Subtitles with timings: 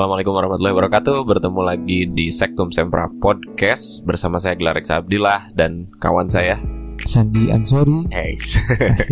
[0.00, 6.24] Assalamualaikum warahmatullahi wabarakatuh Bertemu lagi di Sektum Sempra Podcast Bersama saya Glarek Abdillah Dan kawan
[6.24, 6.56] saya
[7.04, 8.32] Sandi Ansori Hey.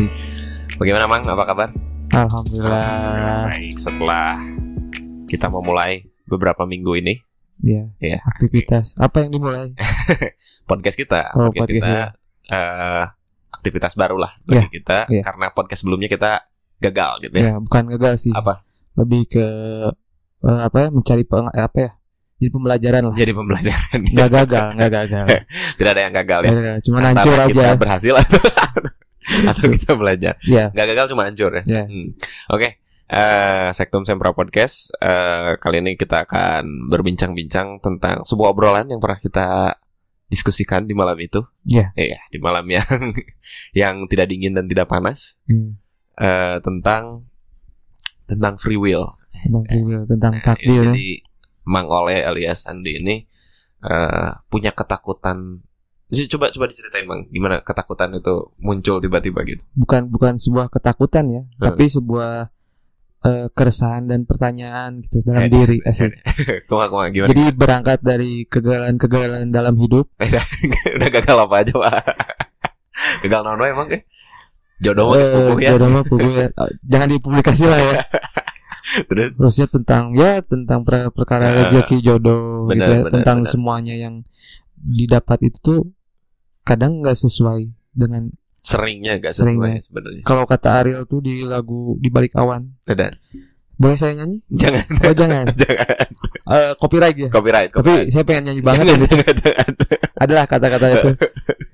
[0.80, 1.28] Bagaimana Mang?
[1.28, 1.76] Apa kabar?
[2.08, 4.40] Alhamdulillah Baik Setelah
[5.28, 7.20] kita memulai beberapa minggu ini
[7.60, 8.24] ya Iya.
[8.24, 9.76] aktivitas apa yang dimulai
[10.72, 12.08] Podcast kita Oh, Podcast, podcast, kita ya.
[12.48, 13.04] eh,
[13.52, 15.20] Aktivitas baru lah bagi kita iya.
[15.20, 16.48] Karena podcast sebelumnya kita
[16.80, 18.64] gagal gitu ya ya bukan gagal sih Apa?
[18.96, 19.44] lebih ke
[20.44, 21.90] eh, apa ya mencari peng, apa ya
[22.38, 25.26] jadi pembelajaran lah Jadi pembelajaran nggak gagal nggak gagal
[25.78, 28.42] Tidak ada yang gagal ya Nggak gagal cuma Antara hancur kita aja berhasil atau,
[29.50, 31.62] atau kita belajar ya Gak gagal cuma hancur ya.
[31.66, 32.14] ya Hmm.
[32.54, 32.78] Oke,
[33.10, 34.94] eh, Sektum Sempra Podcast.
[35.02, 39.74] eh, kali ini kita akan berbincang-bincang tentang sebuah obrolan yang pernah kita
[40.30, 41.42] diskusikan di malam itu.
[41.66, 41.90] Iya.
[41.98, 42.86] Iya, di malam yang
[43.74, 45.42] yang tidak dingin dan tidak panas.
[45.50, 45.74] Hmm.
[46.18, 47.26] eh, tentang
[48.28, 49.08] tentang free will.
[49.34, 50.84] tentang free will, tentang Nah, takdir ya.
[50.86, 51.08] Jadi
[51.64, 53.16] Mang Oleh alias Andi ini
[53.80, 55.64] eh, punya ketakutan.
[56.08, 59.60] Coba coba diceritain Bang, gimana ketakutan itu muncul tiba-tiba gitu.
[59.74, 61.68] bukan bukan sebuah ketakutan ya Hmm.
[61.68, 62.48] tapi sebuah
[63.20, 66.16] eh, keresahan dan pertanyaan gitu dalam Eh, diri asik.
[66.64, 67.28] Kuma kuma gimana?
[67.28, 70.08] jadi berangkat dari kegagalan-kegagalan dalam hidup
[70.96, 71.92] udah gagal apa aja pak
[73.22, 74.06] gagal nono emang ke
[74.78, 75.26] jodoh mah Eh,
[75.58, 75.70] ya.
[75.70, 76.46] jodoh mah pupuh ya.
[76.90, 77.94] Jangan dipublikasi lah ya.
[79.04, 79.30] Terus?
[79.34, 83.50] Terusnya tentang ya tentang per- perkara Eh, rezeki jodoh gitu benar, ya, benar, tentang benar.
[83.50, 84.14] semuanya yang
[84.74, 85.80] didapat itu tuh
[86.62, 89.80] kadang nggak sesuai dengan seringnya gak sesuai Seringnya.
[89.80, 90.22] sebenarnya.
[90.22, 92.68] Kalau kata Ariel tuh di lagu di balik awan.
[92.84, 93.12] Udah.
[93.74, 94.42] boleh saya nyanyi?
[94.50, 94.84] Jangan.
[95.00, 95.44] Oh jangan.
[95.62, 95.96] Jangan.
[96.48, 97.28] Eh, copyright ya?
[97.28, 98.08] Copyright tapi copyright.
[98.08, 99.06] saya pengen nyanyi banget jangan, gitu.
[99.08, 99.70] jangan, jangan,
[100.18, 101.10] adalah kata-kata itu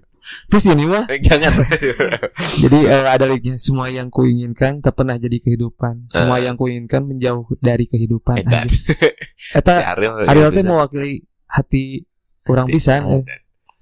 [0.49, 1.53] terus ini mah jangan
[2.65, 6.49] jadi eh, ada liriknya semua yang kuinginkan tak pernah jadi kehidupan semua Eh.
[6.49, 8.45] yang kuinginkan menjauh dari kehidupan.
[8.45, 8.73] Anjir.
[9.53, 10.71] si Eta Ariel Ariel teh bisa.
[10.71, 11.13] mewakili
[11.47, 12.09] hati
[12.47, 13.25] orang pisan eh.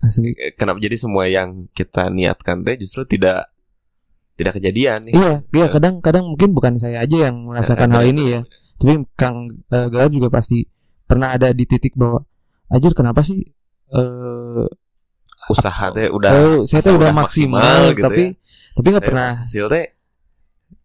[0.02, 3.54] Asli kenapa jadi semua yang kita niatkan teh justru tidak
[4.34, 8.40] tidak kejadian nih Iya, iya kadang-kadang mungkin bukan saya aja yang merasakan hal ini ya.
[8.76, 10.66] Tapi Kang eh, Galar juga pasti
[11.04, 12.18] pernah ada di titik bahwa
[12.66, 13.44] Ajir kenapa sih
[13.92, 14.64] eh
[15.48, 18.24] usaha teh udah eh, saya tuh udah maksimal, maksimal gitu tapi
[18.72, 19.84] tapi nggak pernah hasil teh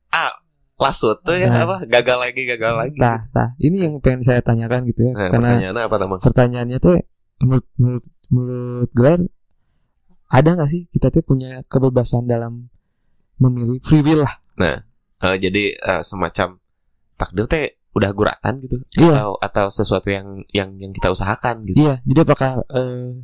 [0.09, 0.31] ah
[0.77, 1.61] lasut tuh ya Nah.
[1.63, 5.13] apa gagal lagi gagal lagi Nah, nah, ini yang pengen saya tanyakan gitu ya.
[5.13, 6.17] Nah, Karena pertanyaannya apa teman?
[6.21, 6.93] pertanyaannya tuh
[7.39, 9.19] menurut menurut, menurut Galar
[10.27, 12.67] ada nggak sih kita tuh punya kebebasan dalam
[13.37, 14.35] memilih free will lah.
[14.59, 14.77] Eh,
[15.39, 16.61] jadi eh, semacam
[17.15, 19.17] takdir teh udah guratan gitu Iya.
[19.17, 21.81] atau atau sesuatu yang yang yang kita usahakan gitu.
[21.81, 23.17] Iya, jadi apakah eh,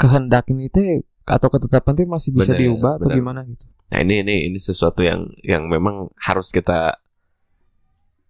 [0.00, 3.18] kehendak ini teh atau ketetapan teh masih bisa Benar, diubah atau benar.
[3.20, 3.64] gimana gitu?
[3.90, 6.96] Nah ini ini ini sesuatu yang yang memang harus kita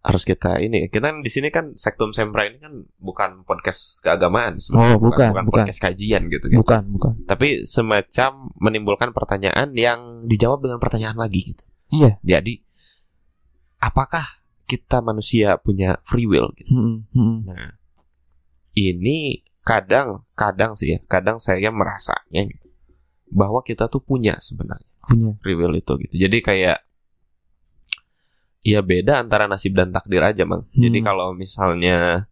[0.01, 4.57] harus kita ini kita kan di sini kan Sektum Sempra ini kan bukan podcast keagamaan
[4.57, 5.61] sebenarnya Oh, bukan, bukan, bukan.
[5.69, 6.57] podcast kajian gitu kan.
[6.57, 7.13] Bukan, bukan.
[7.29, 11.65] Tapi semacam menimbulkan pertanyaan yang dijawab dengan pertanyaan lagi gitu.
[11.93, 12.17] Iya.
[12.25, 12.65] Jadi
[13.77, 14.25] apakah
[14.65, 16.73] kita manusia punya free will gitu?
[16.73, 17.37] Hmm, hmm.
[17.45, 17.77] Nah,
[18.73, 22.67] ini kadang, kadang sih ya, kadang saya merasanya gitu,
[23.31, 25.39] bahwa kita tuh punya sebenarnya Punya.
[25.39, 26.15] free will itu gitu.
[26.19, 26.79] Jadi kayak,
[28.61, 30.67] ya beda antara nasib dan takdir aja, mang.
[30.75, 31.07] Jadi Hmm.
[31.07, 32.27] kalau misalnya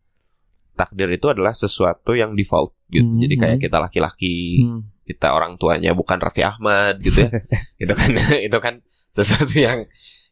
[0.75, 3.03] takdir itu adalah sesuatu yang default gitu.
[3.06, 3.65] Hmm, Jadi kayak hmm.
[3.66, 4.81] kita laki-laki, Hmm.
[5.03, 7.31] kita orang tuanya bukan Raffi Ahmad gitu ya.
[7.82, 8.10] itu kan,
[8.47, 8.75] itu kan
[9.10, 9.82] sesuatu yang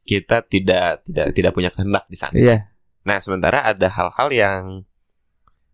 [0.06, 2.36] kita tidak tidak tidak punya kehendak di sana.
[2.38, 2.58] Iya.
[3.02, 4.62] Nah, sementara ada hal-hal yang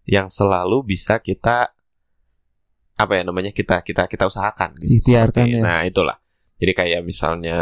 [0.05, 1.71] yang selalu bisa kita
[2.93, 4.99] apa ya namanya kita kita kita usahakan gitu.
[5.03, 5.63] Ikhtiarkan, Seperti- ya.
[5.63, 6.17] Nah, itulah.
[6.57, 7.59] Jadi kayak misalnya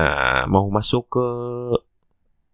[0.47, 1.27] mau masuk ke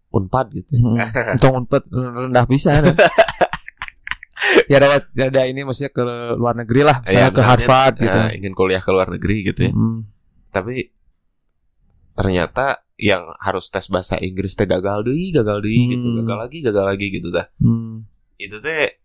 [0.07, 0.79] Unpad gitu.
[0.79, 1.03] Hmm.
[1.35, 2.79] Untung unpad rendah bisa.
[4.71, 6.03] ya ada, ada ini maksudnya ke
[6.39, 8.17] luar negeri lah, Ya, misalnya ke misalnya, Harvard gitu.
[8.17, 9.71] Nah, ingin kuliah ke luar negeri gitu ya.
[9.75, 10.07] Hmm.
[10.49, 10.87] Tapi
[12.15, 16.17] ternyata yang harus tes bahasa Inggris teh gagal deui, gagal deui gitu, Hmm.
[16.23, 17.45] gagal lagi, gagal lagi gitu dah.
[17.59, 18.07] Hmm.
[18.39, 19.03] Itu teh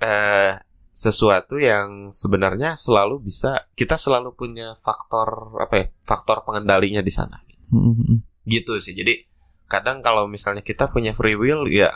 [0.00, 0.58] eh
[0.94, 5.86] sesuatu yang sebenarnya selalu bisa kita selalu punya faktor apa ya?
[6.06, 7.42] Faktor pengendalinya di sana.
[7.70, 8.18] Hmm, hmm.
[8.46, 8.94] Gitu sih.
[8.94, 9.26] Jadi
[9.66, 11.90] kadang kalau misalnya kita punya free will ya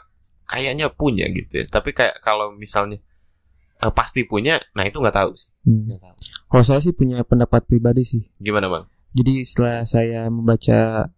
[0.48, 1.64] kayaknya punya gitu ya.
[1.68, 2.98] Tapi kayak kalau misalnya
[3.78, 5.50] eh, pasti punya, nah itu nggak tahu sih.
[5.68, 5.86] Hmm.
[5.86, 6.14] Nggak tahu.
[6.48, 8.22] Kalau saya sih punya pendapat pribadi sih.
[8.40, 8.88] Gimana, Bang?
[9.12, 11.12] Jadi setelah saya membaca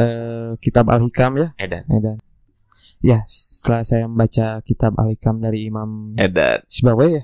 [0.00, 1.84] eh, kitab Al-Hikam ya, Edan.
[1.92, 2.16] Edan.
[3.00, 6.64] Ya, setelah saya membaca kitab Al-Hikam dari Imam Edan.
[6.66, 7.22] Sibawe ya,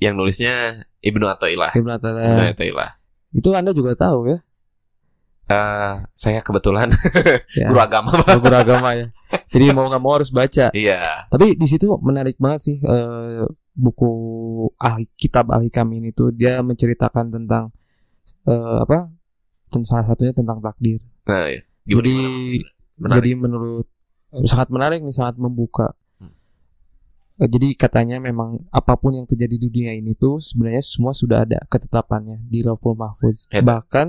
[0.00, 0.54] Yang nulisnya
[1.02, 1.74] Ibnu Athaillah.
[1.74, 2.90] Ibnu Athaillah.
[3.34, 4.38] Itu Anda juga tahu ya.
[5.44, 6.88] Eh, saya kebetulan
[7.60, 7.68] Ya.
[7.68, 8.16] guru agama.
[8.16, 9.12] Oh, guru agama ya.
[9.52, 10.72] Jadi mau nggak mau harus baca.
[10.72, 11.28] Iya.
[11.28, 13.44] Tapi di situ menarik banget sih eh,
[13.76, 14.10] buku
[14.80, 17.74] ahli kitab ahli kami ini tuh dia menceritakan tentang
[18.48, 19.12] eh, apa?
[19.68, 21.04] Tentang salah satunya tentang takdir.
[21.28, 21.60] Nah, ya.
[21.84, 22.72] Gimana, Jadi gimana?
[22.94, 23.18] Menarik.
[23.20, 23.86] jadi menurut
[24.42, 25.94] sangat menarik nih sangat membuka.
[26.18, 26.34] Hmm.
[27.38, 31.62] Jadi katanya memang apa pun yang terjadi di dunia ini tuh sebenarnya semua sudah ada
[31.70, 33.46] ketetapannya di Lauhul Mahfuz.
[33.54, 33.86] Hebat.
[33.86, 34.06] Bahkan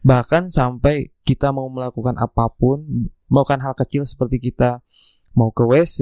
[0.00, 4.80] bahkan sampai kita mau melakukan apa pun, melakukan hal kecil seperti kita
[5.36, 5.98] mau ke WC,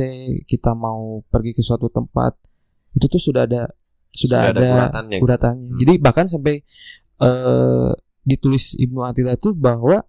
[0.47, 2.39] kita mau pergi ke suatu tempat,
[2.95, 3.69] itu tuh sudah ada
[4.17, 5.19] sudah, ada, uratannya.
[5.21, 5.71] uratannya.
[5.75, 5.79] Hmm.
[5.83, 6.63] Jadi bahkan sampai
[7.17, 7.91] eh
[8.27, 10.03] ditulis Ibnu Athilah itu bahwa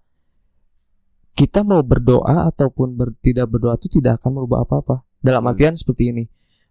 [1.38, 5.06] kita mau berdoa ataupun ber- tidak berdoa itu tidak akan merubah apa-apa.
[5.20, 5.52] Dalam Hmm.
[5.54, 6.24] artian seperti ini.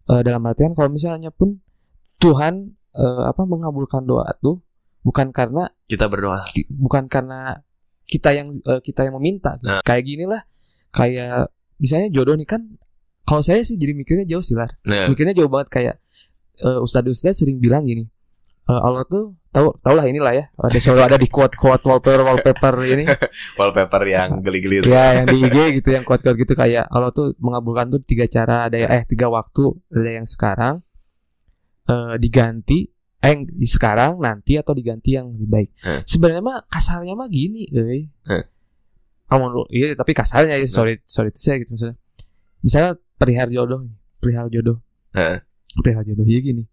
[0.04, 1.62] Eh, dalam artian kalau misalnya pun
[2.16, 4.64] Tuhan eh, apa mengabulkan doa tuh
[5.00, 6.42] bukan karena Kita berdoa.
[6.48, 7.60] ki- bukan karena
[8.04, 9.54] kita yang eh, kita yang meminta.
[9.60, 9.80] Nah.
[9.80, 10.42] Kayak gini lah.
[10.90, 12.62] Kayak misalnya jodoh nih kan
[13.22, 14.72] kalau saya sih jadi mikirnya jauh sih Lar.
[14.82, 15.94] Nah, Mikirnya jauh banget kayak
[16.56, 18.06] eh, ustadz-ustadz sering bilang gini.
[18.64, 20.44] eh, Allah tuh tahu tahu lah inilah ya.
[20.52, 23.04] Ada selalu ada di quote-quote wallpaper wallpaper ini.
[23.58, 24.92] wallpaper yang geli-geli itu.
[24.92, 28.68] ya yang di IG gitu yang quote-quote gitu kayak Allah tuh mengabulkan tuh tiga cara
[28.68, 30.76] ada eh tiga waktu ada yang sekarang
[31.84, 32.84] eh diganti
[33.16, 36.00] eh yang di sekarang nanti atau diganti yang lebih baik Eh.
[36.04, 38.44] sebenarnya mah kasarnya mah gini eh Eh.
[39.26, 41.96] kamu iya tapi kasarnya ya sorry sorry itu saya gitu misalnya
[42.60, 44.76] misalnya perihal jodoh nih perihal jodoh
[45.16, 45.40] Eh.
[45.74, 46.68] perihal jodoh ya gini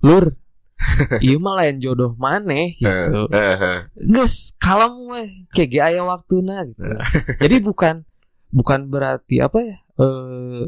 [0.00, 0.36] lur
[1.24, 3.78] iya mah lain jodoh maneh gitu Eh, eh, eh.
[4.04, 6.82] Gus, kalem weh, kayak ge aya waktuna gitu.
[7.42, 8.02] Jadi bukan
[8.50, 9.76] bukan berarti apa ya?
[9.96, 10.62] Eh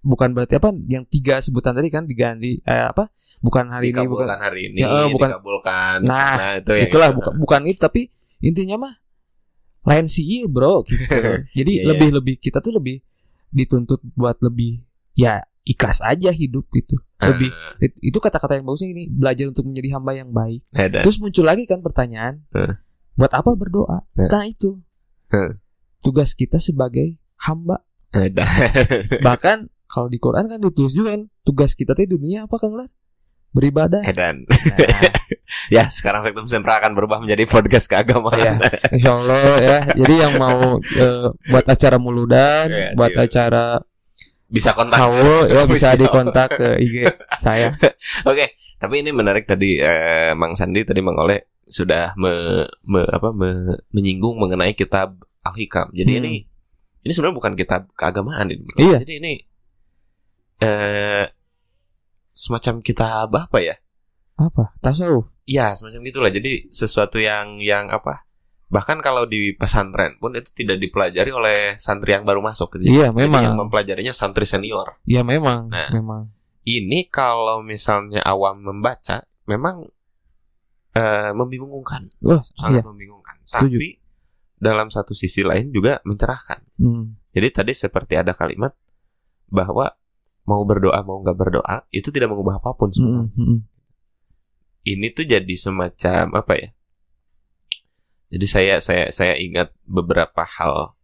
[0.00, 3.08] bukan berarti apa yang tiga sebutan tadi kan diganti eh, apa?
[3.38, 4.26] Bukan hari ini bukan.
[4.32, 5.28] hari ini, Ya, eh, bukan.
[5.30, 5.96] dikabulkan.
[6.02, 7.16] Nah, itu yang Itulah itu.
[7.16, 8.00] bukan bukan itu tapi
[8.40, 8.94] intinya mah
[9.82, 11.04] lain sih iya, Bro gitu.
[11.58, 11.88] Jadi Iya, iya.
[11.88, 13.00] lebih-lebih kita tuh lebih
[13.48, 14.80] dituntut buat lebih
[15.12, 16.98] ya ikhlas aja hidup gitu.
[17.16, 20.66] Lebih Eh, itu kata-kata yang bagusnya ini belajar untuk menjadi hamba yang baik.
[20.72, 21.00] ada.
[21.00, 22.74] Terus muncul lagi kan pertanyaan, Eh.
[23.14, 24.02] buat apa berdoa?
[24.16, 24.26] Eh.
[24.26, 24.82] Nah itu
[25.30, 25.54] Eh.
[26.00, 27.86] tugas kita sebagai hamba.
[29.22, 32.90] Bahkan kalau di Quran kan ditulis juga kan tugas kita di dunia apa Kang Lar?
[33.50, 34.02] Beribadah.
[34.02, 34.46] Edan.
[34.46, 35.02] Nah,
[35.68, 38.38] Ya, sekarang Sektum Sempra akan berubah menjadi podcast keagamaan.
[38.38, 38.54] Iya.
[38.94, 39.78] Insya Allah ya.
[39.98, 43.26] Jadi yang mau eh, buat acara muludan, Iya, buat iya.
[43.26, 43.82] acara
[44.50, 44.98] Bisa kontak.
[44.98, 47.06] haul, ya bisa dikontak ke IG
[47.38, 47.70] saya.
[48.30, 53.30] Oke, tapi ini menarik tadi eh, Mang Sandi tadi Mang Oleh sudah me, me- apa
[53.30, 55.94] me- menyinggung mengenai kitab Al-Hikam.
[55.94, 56.20] Jadi Hmm.
[56.20, 56.32] ini
[57.00, 58.66] ini sebenarnya bukan kitab keagamaan ini.
[58.76, 58.98] Iya.
[59.00, 59.32] Jadi ini
[60.60, 61.24] eh
[62.30, 63.76] semacam kitab apa ya?
[64.34, 64.72] Apa?
[64.80, 65.28] Tasawuf.
[65.44, 66.30] Iya, semacam gitulah.
[66.30, 68.24] Jadi sesuatu yang yang apa?
[68.70, 72.78] Bahkan kalau di pesantren pun itu tidak dipelajari oleh santri yang baru masuk.
[72.78, 73.42] Jadi, Iya, jadi memang.
[73.42, 75.02] yang mempelajarinya santri senior.
[75.04, 75.90] Iya memang, Nah.
[75.90, 76.30] memang.
[76.62, 79.90] Ini kalau misalnya awam membaca, memang
[80.90, 82.86] eh, membingungkan, Wah, sangat iya.
[82.86, 83.36] membingungkan.
[83.46, 83.78] Setuju.
[83.78, 83.88] Tapi
[84.58, 86.66] dalam satu sisi lain juga mencerahkan.
[86.78, 87.14] Hmm.
[87.30, 88.74] Jadi tadi seperti ada kalimat
[89.46, 89.94] bahwa
[90.44, 93.30] mau berdoa mau nggak berdoa itu tidak mengubah apa pun sebenarnya.
[93.34, 93.58] Hmm, hmm,
[94.82, 96.68] Ini tuh jadi semacam apa ya?
[98.30, 100.94] Jadi saya saya saya ingat beberapa hal,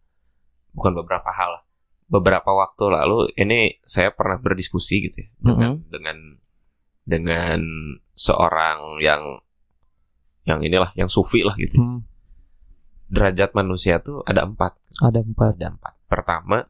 [0.71, 1.67] bukan beberapa hal,
[2.07, 6.17] beberapa waktu lalu ini saya pernah berdiskusi gitu ya dengan dengan
[7.03, 7.59] dengan
[8.15, 9.43] seorang yang
[10.47, 11.75] yang inilah yang sufi lah gitu.
[11.75, 11.99] hmm.
[13.11, 15.59] Derajat manusia tuh ada empat, Ada empat.
[15.59, 15.93] ada empat.
[16.07, 16.63] Pertama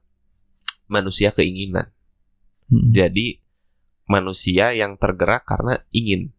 [0.89, 1.93] manusia keinginan.
[2.69, 2.89] Hmm.
[2.89, 3.41] Jadi
[4.09, 6.33] manusia yang tergerak karena ingin.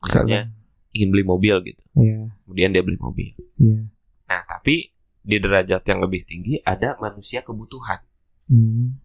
[0.00, 0.52] Misalnya
[0.94, 1.82] ingin beli mobil gitu.
[1.98, 3.34] Iya, Kemudian dia beli mobil.
[3.58, 3.90] iya.
[4.24, 8.00] Nah, tapi di derajat yang lebih tinggi ada manusia kebutuhan.
[8.48, 9.00] Hmm.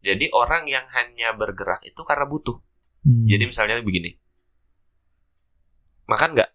[0.00, 2.56] Jadi orang yang hanya bergerak itu karena butuh.
[3.04, 3.28] Hmm.
[3.28, 4.16] Jadi misalnya begini.
[6.08, 6.50] Makan nggak?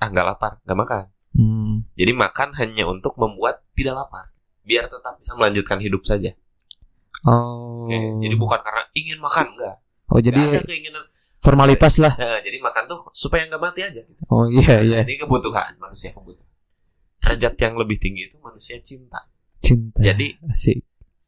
[0.00, 0.52] Ah, nggak lapar.
[0.64, 1.04] Nggak makan.
[1.36, 1.74] Hmm.
[1.94, 4.32] Jadi makan hanya untuk membuat tidak lapar.
[4.64, 6.32] Biar tetap bisa melanjutkan hidup saja.
[7.28, 7.84] Oh.
[7.84, 9.46] Oke, Jadi bukan karena ingin makan.
[9.52, 9.76] Nggak.
[10.08, 11.04] Oh, jadi ada keinginan.
[11.44, 12.16] Formalitas lah.
[12.16, 14.00] Nah, jadi makan tuh supaya nggak mati aja.
[14.00, 14.16] Gitu.
[14.32, 14.98] Oh iya iya.
[15.04, 15.76] Jadi kebutuhan.
[15.76, 16.48] Manusia kebutuhan.
[17.20, 19.28] Derajat yang lebih tinggi itu manusia cinta.
[19.60, 20.00] Cinta.
[20.00, 20.80] Jadi- asik.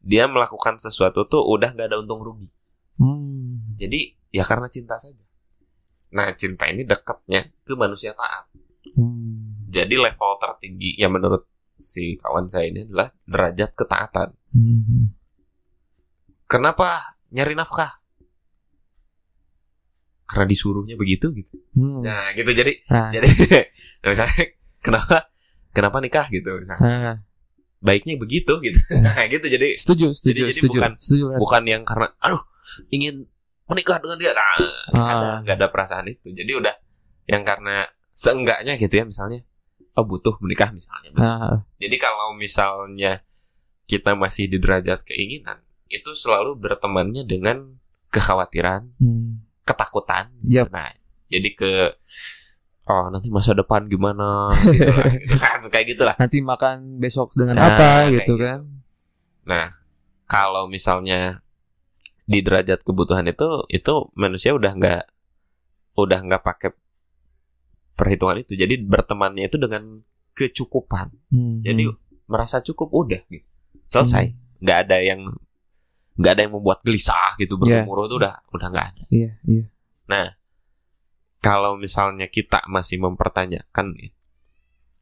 [0.07, 2.47] Dia melakukan sesuatu tuh udah nggak ada untung rugi.
[2.97, 3.75] Hmm.
[3.77, 5.21] Jadi ya karena cinta saja.
[6.15, 8.47] Nah cinta ini dekatnya ke manusia taat.
[8.95, 9.67] Hmm.
[9.67, 14.29] Jadi level tertinggi yang menurut si kawan saya ini adalah derajat ketaatan.
[14.55, 15.13] Hmm.
[16.47, 18.06] Kenapa nyari nafkah?
[20.27, 21.55] Karena disuruhnya begitu gitu.
[21.73, 22.03] Hmm.
[22.03, 23.27] Nah, gitu jadi Nah, jadi
[24.03, 24.43] nah, misalnya
[24.81, 25.31] kenapa
[25.71, 26.83] kenapa nikah gitu misalnya.
[26.83, 27.17] nah,
[27.79, 28.79] Baiknya begitu gitu.
[28.99, 31.25] Nah, gitu jadi setuju, setuju, Jadi- jadi setuju, bukan- setuju.
[31.39, 32.43] Bukan yang karena aduh
[32.91, 33.31] ingin
[33.67, 34.47] menikah dengan dia nah,
[34.95, 35.39] ada Ah.
[35.45, 36.75] ada perasaan itu jadi udah
[37.27, 39.43] yang karena seenggaknya gitu ya misalnya
[39.93, 43.23] oh butuh menikah misalnya Nah, jadi kalau misalnya
[43.85, 47.79] kita masih di derajat keinginan itu selalu bertemannya dengan
[48.09, 49.46] kekhawatiran hmm.
[49.67, 50.71] Ketakutan Yap.
[50.71, 50.95] nah
[51.27, 51.73] jadi ke
[52.87, 55.59] oh nanti masa depan gimana gitu lah, gitu kan.
[55.75, 58.35] kayak gitulah Nanti makan besok dengan Nah, apa gitu gitu.
[58.39, 58.61] kan?
[59.47, 59.67] Nah,
[60.27, 61.43] kalau misalnya
[62.27, 65.03] di derajat kebutuhan itu itu manusia udah nggak
[65.99, 66.71] udah nggak pakai
[67.95, 68.59] perhitungan itu.
[68.59, 70.03] Jadi bertemannya itu dengan
[70.35, 71.11] kecukupan.
[71.31, 71.63] Hmm.
[71.63, 71.91] Jadi
[72.27, 73.47] merasa cukup udah gitu.
[73.87, 74.31] Selesai.
[74.35, 74.63] Hmm.
[74.63, 75.21] Nggak ada yang
[76.17, 77.85] nggak ada yang membuat gelisah gitu Iya.
[77.85, 79.03] bergemuruh itu udah udah nggak ada.
[79.13, 79.65] Iya, iya.
[80.09, 80.27] Nah,
[81.39, 83.93] kalau misalnya kita masih mempertanyakan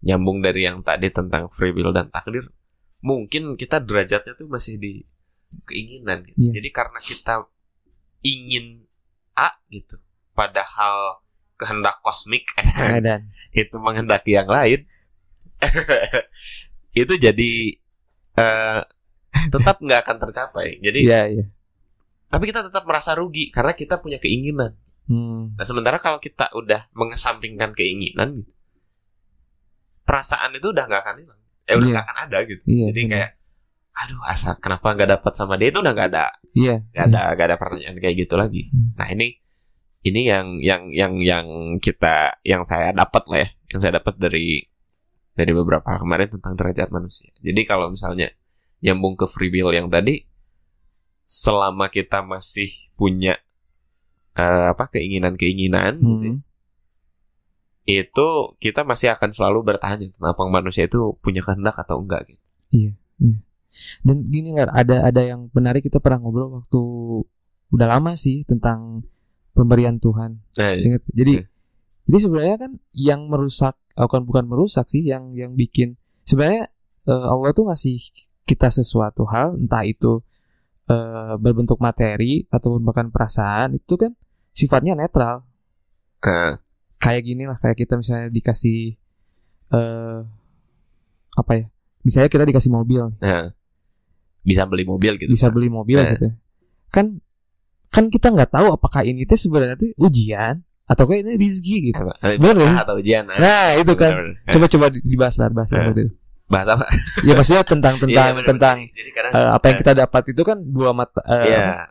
[0.04, 2.50] nyambung dari yang tadi tentang free will dan takdir,
[3.00, 5.00] mungkin kita derajatnya tuh masih di
[5.64, 6.50] keinginan gitu.
[6.50, 6.60] Iya.
[6.60, 7.46] Jadi karena kita
[8.20, 8.84] ingin
[9.34, 9.98] A gitu,
[10.32, 11.22] padahal
[11.54, 12.46] kehendak kosmik
[13.06, 14.82] dan itu menghendaki yang lain,
[16.94, 17.52] itu jadi
[18.34, 18.80] eh,
[19.54, 20.78] tetap nggak akan tercapai.
[20.78, 21.44] Jadi, iya, iya.
[22.30, 24.74] tapi kita tetap merasa rugi karena kita punya keinginan.
[25.04, 25.52] Hmm.
[25.54, 28.52] Nah sementara kalau kita udah mengesampingkan keinginan gitu,
[30.04, 31.92] perasaan itu udah nggak akan hilang, eh udah Iya.
[31.92, 32.62] nggak akan ada gitu.
[32.64, 32.84] Iya.
[32.92, 33.12] Jadi benar.
[33.12, 33.30] kayak,
[33.94, 36.26] aduh asa kenapa nggak dapat sama dia itu udah nggak ada,
[36.56, 36.74] iya.
[36.80, 38.62] nggak ada, nggak ada pertanyaan kayak gitu lagi.
[38.72, 38.96] Hmm.
[38.96, 39.26] Nah ini,
[40.04, 41.46] ini yang yang yang yang
[41.84, 44.64] kita, yang saya dapat lah ya, yang saya dapat dari
[45.34, 47.28] dari beberapa hal kemarin tentang derajat manusia.
[47.42, 48.30] Jadi kalau misalnya
[48.84, 50.28] nyambung ke free will yang tadi,
[51.24, 53.40] selama kita masih punya
[54.34, 56.40] eh, apa keinginan-keinginan gitu ya, Hmm.
[57.84, 62.42] itu kita masih akan selalu bertanya kenapa manusia itu punya kehendak atau enggak gitu.
[64.02, 66.82] Dan gini lah, ada ada yang menarik kita pernah ngobrol waktu
[67.70, 69.02] udah lama sih tentang
[69.50, 70.42] pemberian Tuhan.
[70.54, 71.02] Nah, Ingat?
[71.10, 71.44] Jadi Iya.
[72.04, 76.70] jadi sebenarnya kan yang merusak eh, bukan bukan merusak sih yang yang bikin sebenarnya
[77.04, 77.98] eh, Allah tuh ngasih
[78.44, 80.20] kita sesuatu hal entah itu
[80.86, 84.12] eh, berbentuk materi ataupun bahkan perasaan itu kan
[84.52, 85.42] sifatnya netral.
[86.20, 86.60] nah,
[86.96, 88.96] Kayak gini lah kayak kita misalnya dikasih
[89.70, 90.18] eh
[91.34, 91.66] apa ya?
[92.00, 93.48] Misalnya kita dikasih mobil, nah,
[94.40, 95.28] bisa beli mobil gitu.
[95.28, 96.08] bisa beli mobil Eh.
[96.16, 96.28] gitu.
[96.88, 97.24] Kan
[97.88, 102.02] kan kita nggak tahu apakah ini teh sebenarnya tuh ujian atau kayak ini rezeki gitu.
[102.36, 102.72] Bener ya?
[102.84, 103.24] atau ujian.
[103.24, 103.36] nah.
[103.40, 104.12] Nah, itu kan.
[104.12, 104.52] Bener, bener.
[104.52, 106.12] Coba coba dibahas lah bahas waktu itu.
[106.44, 106.86] Bahasa apa?
[107.22, 108.94] Ya maksudnya tentang tentang Iya, bener, tentang bener.
[108.94, 111.88] Jadi kadang eh, apa yang kita dapat itu kan dua mata eh, Iya.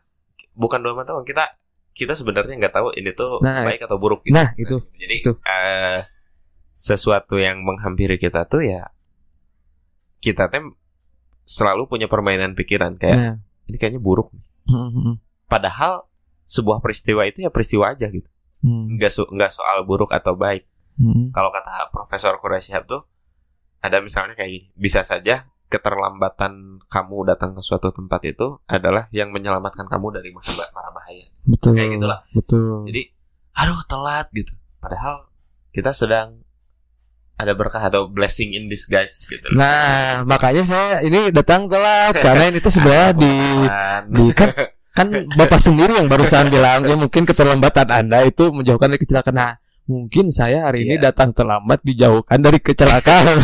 [0.54, 1.44] Bukan dua mata kita
[1.92, 4.34] kita sebenarnya nggak tahu ini tuh Nah, baik atau buruk gitu.
[4.34, 4.78] Nah, itu.
[4.94, 5.32] Jadi Itu.
[5.40, 6.06] eh,
[6.70, 8.90] sesuatu yang menghampiri kita tuh ya
[10.18, 10.74] kita tem
[11.44, 14.32] selalu punya permainan pikiran kayak Nah, ini kayaknya buruk.
[14.66, 16.08] hmm, Padahal
[16.44, 18.28] sebuah peristiwa itu ya peristiwa aja gitu.
[18.62, 20.64] hmm, Nggak so- nggak soal buruk atau baik.
[20.96, 23.04] hmm, Kalau kata Profesor Quraisyhab tuh
[23.84, 29.36] ada misalnya kayak gini, bisa saja keterlambatan kamu datang ke suatu tempat itu adalah yang
[29.36, 31.28] menyelamatkan kamu dari mara bahaya.
[31.44, 31.76] betul.
[31.76, 32.20] Kayak gitulah.
[32.32, 32.88] Betul.
[32.88, 33.02] Jadi,
[33.60, 34.54] aduh telat gitu.
[34.80, 35.28] Padahal
[35.76, 36.40] kita sedang
[37.34, 39.44] ada berkah atau blessing in disguise gitu.
[39.58, 43.36] Nah, makanya saya ini datang telat karena ini tuh sebenarnya di
[44.14, 44.50] di kan
[44.98, 49.34] kan Bapak sendiri yang barusan bilang ya mungkin keterlambatan Anda itu menjauhkan dari kecelakaan.
[49.34, 51.12] Nah, mungkin saya hari ini Iya.
[51.12, 53.44] datang terlambat dijauhkan dari kecelakaan.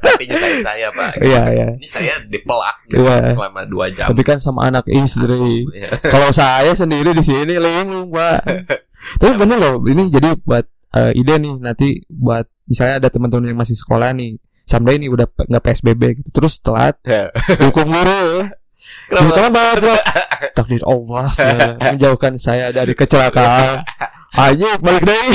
[0.00, 1.12] Tapi nyusahin saya pak.
[1.20, 1.66] Iya, iya.
[1.76, 3.34] Ini saya dipelak gitu Iya.
[3.34, 4.06] selama dua jam.
[4.10, 5.66] Tapi kan sama anak istri.
[5.74, 5.90] Iya.
[6.00, 8.40] Kalau saya sendiri di sini linglung, Pak.
[9.18, 13.58] Tapi bener loh, ini jadi buat eh, ide nih nanti buat misalnya ada teman-teman yang
[13.58, 14.38] masih sekolah nih.
[14.66, 16.28] Sampai ini udah nggak PSBB gitu.
[16.30, 16.94] Terus telat
[17.58, 18.46] hukum guru.
[19.08, 19.32] Kenapa?
[19.36, 20.00] Kenapa Pak?
[20.56, 23.84] Takdir Allah saya menjauhkan saya dari kecelakaan.
[24.36, 25.20] Ayo balik deh.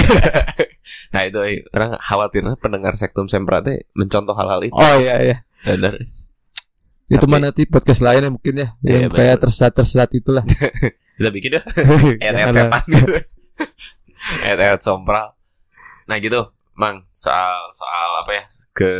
[1.16, 4.76] Nah itu eh, orang khawatirnya pendengar sektum semprate mencontoh hal-hal itu.
[4.76, 5.38] Oh iya iya.
[5.64, 5.96] Benar.
[7.08, 10.44] Itu Tapi- mana nanti podcast lainnya mungkin ya Iya, yang kayak tersesat-tersesat itulah.
[11.18, 11.62] Kita bikin ya.
[12.20, 13.08] Ayat-ayat setan gitu.
[14.44, 15.28] Ayat-ayat sompral.
[16.06, 18.44] Nah gitu, Mang, soal soal apa ya?
[18.76, 18.92] Ke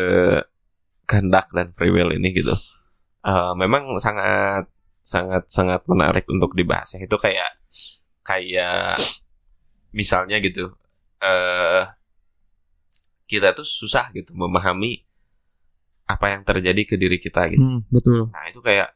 [1.04, 2.56] kehendak dan free will ini gitu.
[3.26, 4.70] Eh, memang sangat
[5.02, 7.02] sangat sangat menarik untuk dibahas ya.
[7.02, 7.50] Itu kayak
[8.22, 9.02] kayak
[9.94, 10.78] misalnya gitu.
[11.26, 11.84] eh
[13.26, 15.02] kita tuh susah gitu memahami
[16.06, 17.66] apa yang terjadi ke diri kita gitu.
[17.66, 18.30] Hmm, betul.
[18.30, 18.94] Nah itu kayak,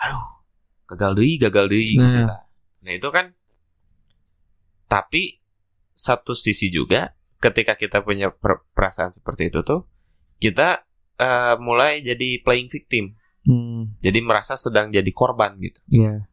[0.00, 0.40] aduh,
[0.88, 2.00] gagal deui, gagal deui.
[2.00, 2.08] Nah.
[2.08, 2.34] gitu.
[2.80, 3.26] Nah itu kan
[4.88, 5.38] tapi
[5.92, 9.84] satu sisi juga ketika kita punya per- perasaan seperti itu tuh
[10.40, 10.82] kita
[11.20, 15.80] eh, mulai jadi playing victim Hmm, jadi merasa sedang jadi korban gitu.
[15.88, 16.26] Iya.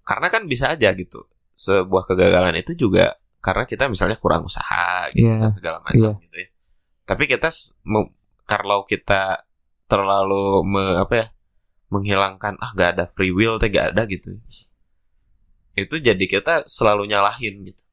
[0.00, 1.22] karena kan bisa aja gitu
[1.54, 6.36] sebuah kegagalan itu juga karena kita misalnya kurang usaha gitu Iya, dan segala macam gitu
[6.40, 6.48] ya.
[7.06, 7.46] Tapi kita
[8.42, 9.44] kalau kita
[9.86, 11.26] terlalu me- apa ya
[11.90, 14.34] menghilangkan ah gak ada free will teh gak ada gitu.
[15.76, 17.84] Itu jadi kita selalu nyalahin gitu.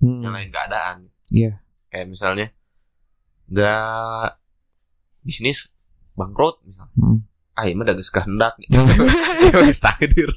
[0.00, 0.96] Hmm, nyalahin keadaan.
[1.30, 1.60] Iya.
[1.90, 2.46] kayak misalnya
[3.46, 4.38] gak
[5.22, 5.70] bisnis
[6.20, 7.18] bangkrut misalnya hmm.
[7.54, 8.76] ah ini mah udah geus kehendak gitu
[9.46, 10.28] Ya, wis takdir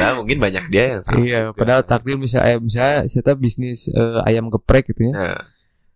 [0.00, 1.58] nah mungkin banyak dia yang salah Iya, juga.
[1.58, 5.12] padahal takdir bisa eh, misalnya saya bisnis eh, ayam geprek gitu ya.
[5.12, 5.38] nah,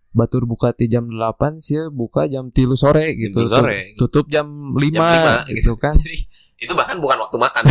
[0.09, 3.45] Batur buka di jam 8, sih buka jam tilu sore gitu.
[3.45, 3.93] tilu sore.
[3.95, 5.93] Tutup jam 5, Jam lima, gitu kan.
[5.95, 6.17] jadi
[6.59, 7.63] itu bahkan bukan waktu makan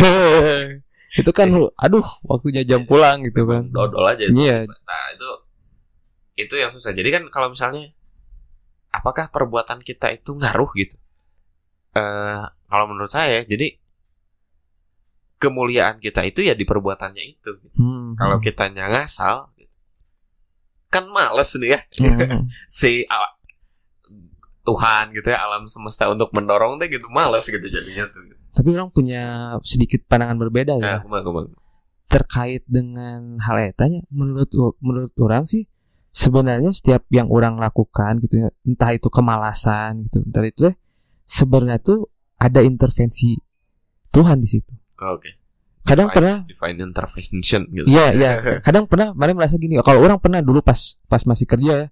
[1.20, 3.68] itu kan aduh waktunya jam pulang gitu kan.
[3.68, 4.64] dodol aja Iya.
[4.64, 5.28] nah itu
[6.38, 7.90] itu yang susah jadi kan kalau misalnya
[8.98, 10.96] apakah perbuatan kita itu ngaruh gitu
[11.94, 13.78] eh kalau menurut saya jadi
[15.38, 17.76] kemuliaan kita itu ya di perbuatannya itu gitu.
[17.78, 18.18] Hmm.
[18.18, 19.70] kalau kitanya ngasal gitu,
[20.88, 22.50] kan males nih ya Hmm.
[22.68, 23.34] si a-
[24.62, 28.36] Tuhan gitu ya alam semesta untuk mendorong deh gitu males gitu jadinya tuh gitu.
[28.52, 29.22] Tapi orang punya
[29.62, 31.46] sedikit pandangan berbeda nah ya kumang kumang
[32.04, 34.04] terkait dengan hal etanya.
[34.10, 34.50] Menurut
[34.80, 35.64] menurut orang sih
[36.10, 40.72] sebenarnya setiap yang orang lakukan gitu ya, entah itu kemalasan gitu, entah itu
[41.24, 43.36] sebenarnya tuh ada intervensi
[44.08, 44.72] Tuhan di situ.
[44.98, 45.38] oke
[45.88, 48.30] Kadang Divine- pernah divine intervention gitu Iya, iya.
[48.66, 49.80] Kadang pernah, mana merasa gini.
[49.80, 50.76] Kalau orang pernah dulu pas
[51.08, 51.88] pas masih kerja ya.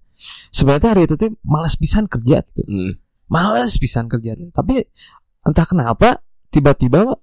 [0.53, 2.61] Sebenarnya hari itu tuh malas pisan kerja gitu.
[2.69, 2.93] Hmm.
[3.25, 4.37] Malas pisan kerja.
[4.53, 4.85] Tapi
[5.41, 6.21] entah kenapa
[6.53, 7.17] tiba-tiba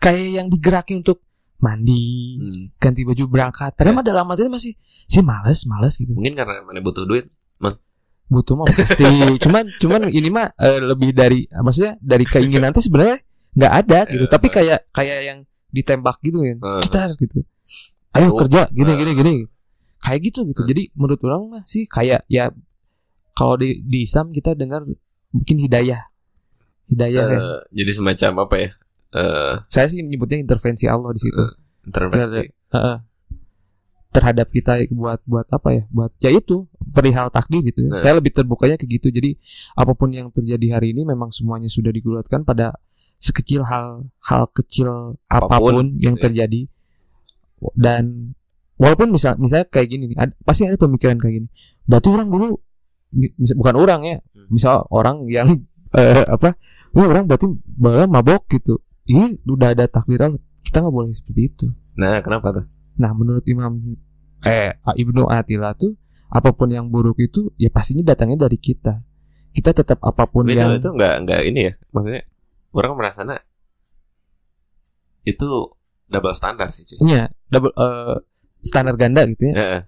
[0.00, 1.20] kayak yang digerakin untuk
[1.58, 2.64] mandi, Hmm.
[2.76, 3.74] ganti baju berangkat.
[3.74, 4.72] Padahal mah dalam hati masih
[5.04, 6.14] sih malas, malas gitu.
[6.14, 7.26] mungkin karena mana butuh duit
[8.28, 9.02] Butuh mah pasti.
[9.42, 13.24] cuman cuman ini mah eh, lebih dari maksudnya dari keinginan tuh sebenarnya
[13.56, 14.24] nggak ada gitu.
[14.24, 14.30] Eh.
[14.30, 16.56] Tapi kayak kayak yang ditembak gitu kan.
[16.60, 16.82] Eh.
[16.84, 17.40] Cetar gitu.
[18.12, 18.36] Ayo Oh.
[18.36, 18.96] kerja gini Eh.
[18.96, 19.34] gini gini.
[19.98, 20.60] Kayak gitu gitu.
[20.60, 20.68] Eh.
[20.68, 22.52] Jadi menurut orang mah sih kayak ya
[23.32, 24.84] kalau di di Islam kita dengar
[25.32, 26.04] mungkin hidayah.
[26.86, 27.38] Hidayah ya.
[27.40, 28.70] Eh, jadi semacam apa ya
[29.10, 31.42] eh Saya sih menyebutnya intervensi Allah di situ.
[31.84, 32.96] intervensi Heeh.
[34.08, 35.82] terhadap kita buat buat apa ya?
[35.88, 37.84] Buat ya itu perihal takdir gitu.
[37.84, 37.88] ya.
[37.92, 38.00] Nah.
[38.00, 39.08] Saya lebih terbukanya ke gitu.
[39.08, 39.36] Jadi
[39.74, 42.76] apa pun yang terjadi hari ini memang semuanya sudah digulatkan pada
[43.18, 46.22] sekecil hal hal kecil apa pun, Apa pun, yang ya.
[46.24, 46.60] terjadi
[47.74, 48.32] dan
[48.78, 51.48] walaupun misal misalnya kayak gini nih, ad- pasti ada pemikiran kayak gini.
[51.82, 52.46] Berarti orang dulu
[53.10, 54.46] mi- misal, bukan orang ya, Hmm.
[54.48, 55.48] misal orang yang
[55.90, 56.54] eh, apa?
[56.92, 58.78] Wah, orang berarti bahwa mabok gitu.
[59.08, 60.38] Ini udah ada takdir Allah.
[60.60, 61.66] Kita nggak boleh seperti itu.
[61.96, 62.66] nah kenapa tuh
[62.98, 63.96] Nah, menurut Imam
[64.42, 65.94] eh Ibnu Athilah tuh
[66.28, 69.00] apa pun yang buruk itu ya pastinya datangnya dari kita.
[69.48, 72.22] Kita tetap apa pun itu yang itu nggak nggak ini ya maksudnya
[72.76, 73.24] orang merasa
[75.24, 75.48] itu
[76.08, 78.16] double standar sih cuy Iya, double eh,
[78.60, 79.54] standar ganda gitu ya.
[79.56, 79.80] Heeh.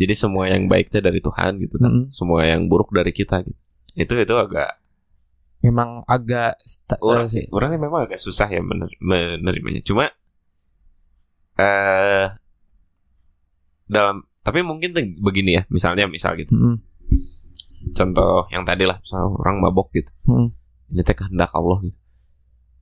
[0.00, 2.04] jadi semua yang baiknya dari Tuhan gitu kan Mm-mm.
[2.08, 3.60] semua yang buruk dari kita gitu
[3.96, 4.79] itu itu agak
[5.60, 9.84] Memang agak sta- orang eh, sih orangnya memang agak susah ya mener- menerimanya.
[9.84, 10.08] Cuma
[11.60, 12.26] eh
[13.84, 16.56] dalam tapi mungkin begini ya misalnya misal gitu.
[16.56, 16.76] Mm-mm.
[17.92, 20.12] contoh yang tadi lah misalnya orang mabok gitu.
[20.24, 20.48] Mm.
[20.90, 21.98] ini teh kehendak Allah gitu.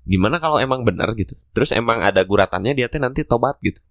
[0.08, 1.34] Gimana kalau emang benar gitu?
[1.52, 3.82] Terus emang ada guratannya dia teh nanti tobat gitu.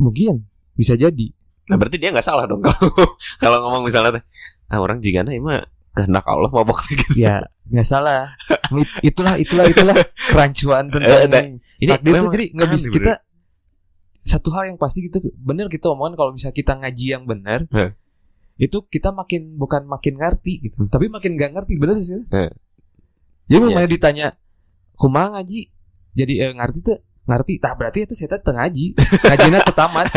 [0.00, 1.28] Mungkin bisa jadi.
[1.70, 2.90] nah berarti dia nggak salah dong kalau
[3.38, 4.24] kalau ngomong misalnya teh
[4.66, 8.32] ah orang jigana emang kehendak Allah mabok gitu Ya, nggak salah.
[8.72, 13.12] It- itulah itulah itulah kerancuan Eh, tentang dan- ini takdir memang jadi nggak bisa kita
[14.22, 17.90] satu hal yang pasti gitu bener kita omongan kalau misalnya kita ngaji yang benar Heh.
[18.56, 20.88] itu kita makin bukan makin ngerti gitu Hmm.
[20.88, 22.50] tapi makin gak ngerti bener sih Heh.
[23.46, 23.90] jadi Iya mau sih.
[23.90, 24.26] ditanya
[24.94, 25.60] kumaha ngaji
[26.14, 28.84] jadi eh, ngerti tuh ngerti tah berarti itu saya teh ngaji
[29.26, 30.06] ngajinya teu tamat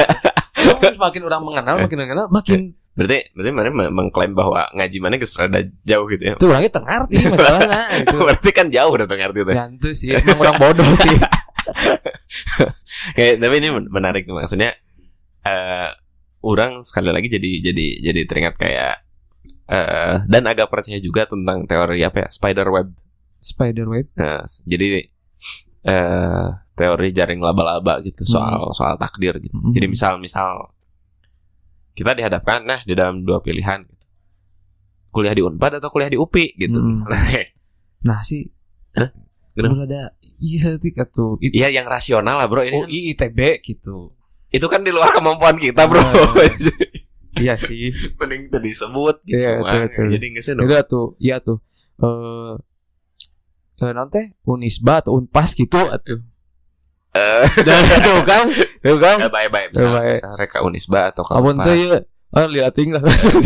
[0.56, 5.20] Terus makin orang mengenal makin mengenal makin berarti berarti mana me- mengklaim bahwa ngaji mana
[5.20, 6.34] geus rada jauh gitu ya?
[6.40, 8.16] Tuh orangnya teu ngerti masalahnya gitu.
[8.24, 11.16] Berarti kan jauh udah tuh Ya, itu sih emang orang bodoh sih.
[13.18, 14.74] Kayak tapi ini men- menarik maksudnya
[15.46, 15.90] eh
[16.42, 18.96] orang sekali lagi jadi jadi jadi teringat kayak
[19.66, 22.28] eh dan agak percaya juga tentang teori apa ya?
[22.30, 22.90] Spider web.
[23.38, 24.10] spider web.
[24.18, 25.06] Nah, jadi
[25.86, 29.54] eh teori jaring laba-laba gitu soal soal takdir gitu.
[29.54, 29.72] Hmm.
[29.72, 30.74] Jadi misal misal
[31.96, 34.06] kita dihadapkan nah di dalam dua pilihan gitu.
[35.10, 37.08] Kuliah di Unpad atau kuliah di UPI gitu Hmm.
[38.02, 38.52] nah sih
[39.56, 39.72] Kenapa?
[39.74, 40.04] Udah ada
[40.38, 44.12] I setik atau I- Iya yang rasional lah bro ini Oh kan- ITB gitu.
[44.50, 46.36] Itu kan di luar kemampuan kita bro Ah.
[47.36, 47.92] Iya sih.
[48.16, 50.06] Mending itu disebut gitu Iya, betul, betul.
[50.10, 51.64] Jadi nggak sih Itu tuh, iya tuh.
[51.98, 52.54] Eh
[53.78, 56.20] eh nanti Unisba atau Unpas gitu atuh.
[57.16, 57.44] Eh,
[58.06, 58.44] tuh kan.
[58.82, 59.18] Tuh kan.
[59.18, 60.14] eh, Baik-baik Eh, Misal, baik.
[60.14, 61.98] misal Reka Unisba atau Apun Unpas teh ya.
[62.30, 63.40] Ah liatin lah langsung.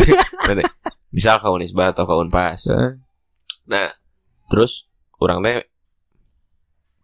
[1.09, 2.65] Misal ke Unisba atau ke Unpas
[3.65, 3.93] Nah
[4.47, 5.61] Terus Orang teh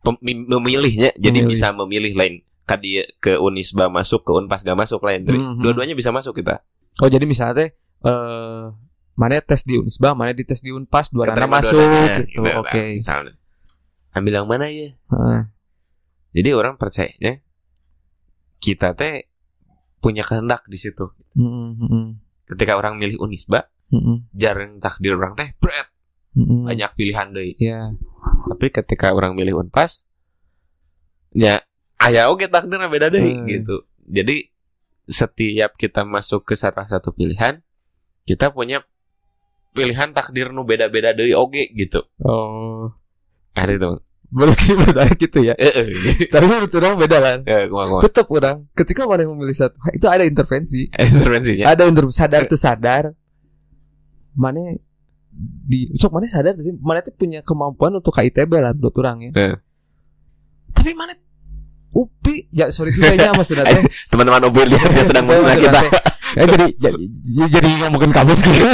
[0.01, 1.49] pem- Memilihnya Jadi Memilih.
[1.51, 5.25] bisa memilih lain Kadi ke Unisba masuk Ke Unpas gak masuk lain.
[5.25, 5.61] Mhm.
[5.61, 6.65] Dua-duanya bisa masuk kita
[6.97, 7.69] Oh jadi misalnya teh
[8.01, 8.65] eh
[9.15, 12.39] mana tes di Unisba, mana di Unpas, dua nana Keterima masuk dua-duanya, gitu.
[12.41, 12.81] nah, Oke.
[12.93, 13.33] Misalnya
[14.11, 15.39] Ambil yang mana ya Heeh.
[16.35, 17.39] Jadi orang percayanya
[18.59, 19.31] kita teh
[20.03, 21.07] punya kehendak di situ.
[22.45, 25.87] Ketika orang milih Unisba, heeh, jarang takdir orang teh berat,
[26.35, 27.55] banyak pilihan deh.
[27.55, 27.95] Ya.
[28.51, 30.05] Tapi ketika orang milih Unpas,
[31.31, 31.63] ya
[31.97, 33.47] aya oge takdirnya beda deh Hmm.
[33.47, 33.87] gitu.
[34.05, 34.51] Jadi
[35.07, 37.63] setiap kita masuk ke salah satu pilihan,
[38.27, 38.83] kita punya
[39.71, 42.03] pilihan takdir nu beda-beda deh oge gitu.
[42.21, 42.91] Oh.
[43.55, 43.87] Ada itu.
[44.31, 45.53] Boleh sih menurut saya gitu ya.
[45.55, 45.87] Heeh.
[46.33, 47.37] Tapi menurut orang beda kan.
[47.45, 47.69] Ya.
[48.09, 50.89] Tetap orang ketika yang memilih satu itu ada intervensi.
[51.15, 51.65] Intervensinya.
[51.71, 53.13] Ada inter sadar tuh sadar.
[54.35, 54.75] Mana
[55.65, 59.31] di sok mana sadar sih mana tuh punya kemampuan untuk KITB lah menurut orang ya.
[59.35, 59.55] Eh.
[60.71, 61.13] Tapi mana
[61.95, 63.79] Upi ya sorry kayaknya maksudnya teh
[64.11, 65.79] Teman-teman Ubir lihat dia sedang menghina kita.
[66.35, 66.99] Eh, jadi jadi
[67.47, 68.67] jadi ngomongin kampus gitu.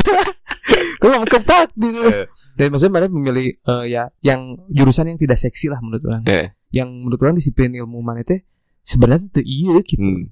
[1.02, 2.02] Kalau ngomong kepak gitu.
[2.06, 2.26] Eh.
[2.62, 6.24] Jadi maksudnya mana memilih eh, ya yang jurusan yang tidak seksi lah menurut orang.
[6.30, 6.54] Eh.
[6.70, 8.46] Yang menurut orang disiplin ilmu mana teh
[8.86, 9.98] sebenarnya tuh iya gitu.
[9.98, 10.30] Hmm.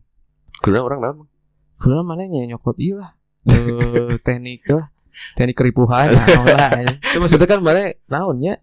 [0.62, 1.18] Karena orang naon?
[1.82, 3.12] Karena mana nyokot iya lah.
[3.50, 4.94] Eh, teknik lah.
[5.34, 6.72] Teknik keripuhan nah, lah.
[7.10, 8.62] Itu maksudnya kan mana naonnya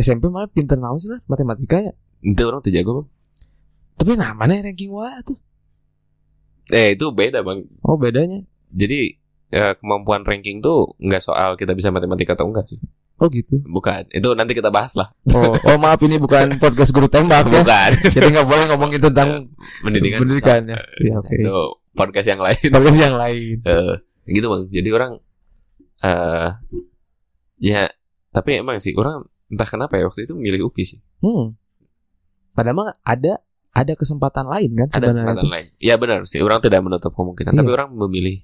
[0.00, 1.92] SMP mana pinter naon sih lah matematika ya.
[2.24, 3.08] Itu orang tuh jago bang.
[4.00, 5.36] Tapi mana ranking wah tuh.
[6.72, 7.68] Eh itu beda bang.
[7.84, 8.40] Oh bedanya.
[8.72, 12.78] Jadi eh, kemampuan ranking tuh nggak soal kita bisa matematika atau enggak sih.
[13.14, 13.62] Oh gitu.
[13.62, 14.10] Bukan.
[14.10, 15.14] Itu nanti kita bahas lah.
[15.30, 17.62] Oh, oh maaf ini bukan podcast guru tembak ya.
[17.62, 17.90] Bukan.
[18.10, 19.28] Jadi nggak boleh ngomongin tentang
[19.86, 20.18] Pendidikan.
[20.26, 20.80] pendidikan ya.
[20.98, 21.30] Ya, oke.
[21.30, 21.56] Itu
[21.94, 22.68] podcast yang lain.
[22.70, 23.56] Podcast yang lain.
[24.24, 24.62] Eh, gitu bang.
[24.66, 25.12] Jadi orang
[26.00, 26.48] eh
[27.60, 27.86] ya
[28.28, 31.00] tapi emang sih orang entah kenapa ya waktu itu milih UPI sih.
[31.22, 31.54] Hmm.
[32.50, 33.38] Padahal mah ada
[33.70, 35.50] ada kesempatan lain kan Ada kesempatan itu.
[35.50, 35.66] lain.
[35.78, 36.42] Ya benar sih.
[36.42, 37.52] Orang tidak menutup kemungkinan.
[37.52, 37.60] Iya.
[37.62, 38.42] Tapi orang memilih.